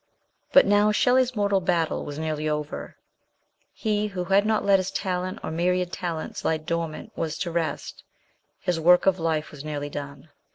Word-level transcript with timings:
But 0.51 0.65
now 0.65 0.91
Shellev's 0.91 1.35
mortal 1.35 1.61
battle 1.61 2.03
was 2.05 2.17
nearly 2.17 2.49
over; 2.49 2.97
he 3.71 4.07
who 4.07 4.23
had 4.23 4.47
not 4.47 4.65
let 4.65 4.79
his 4.79 4.89
talent 4.89 5.37
or 5.43 5.51
myriad 5.51 5.91
talents 5.91 6.43
lie 6.43 6.57
dormant 6.57 7.11
was 7.15 7.37
to 7.37 7.51
rest, 7.51 8.03
his 8.59 8.79
work 8.79 9.05
of 9.05 9.19
life 9.19 9.51
was 9.51 9.63
nearly 9.63 9.89
done. 9.91 10.29